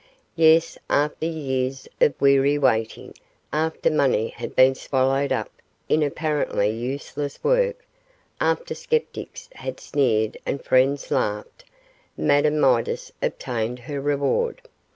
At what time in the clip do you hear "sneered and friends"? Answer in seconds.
9.79-11.11